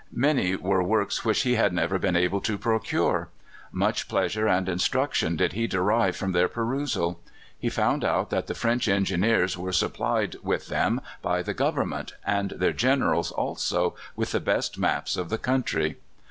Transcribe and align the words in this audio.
Many 0.15 0.55
were 0.55 0.81
works 0.81 1.23
which 1.23 1.43
he 1.43 1.53
had 1.57 1.73
never 1.73 1.99
been 1.99 2.15
able 2.15 2.41
to 2.41 2.57
procure. 2.57 3.29
Much 3.71 4.07
pleasure 4.07 4.47
and 4.47 4.67
instruction 4.67 5.35
did 5.35 5.53
he 5.53 5.67
derive 5.67 6.15
from 6.15 6.31
their 6.31 6.47
perusal. 6.47 7.21
He 7.59 7.69
found 7.69 8.03
out 8.03 8.31
that 8.31 8.47
the 8.47 8.55
French 8.55 8.87
Engineers 8.87 9.59
were 9.59 9.71
supplied 9.71 10.37
with 10.41 10.69
them 10.69 11.01
by 11.21 11.43
the 11.43 11.53
Government, 11.53 12.15
and 12.25 12.49
their 12.49 12.73
Generals 12.73 13.29
also 13.29 13.95
with 14.15 14.31
the 14.31 14.39
best 14.39 14.75
maps 14.79 15.15
of 15.17 15.29
the 15.29 15.37
country. 15.37 15.97